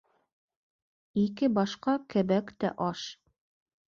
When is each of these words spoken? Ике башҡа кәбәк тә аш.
Ике 1.23 1.49
башҡа 1.57 1.95
кәбәк 2.13 2.49
тә 2.65 2.73
аш. 2.87 3.05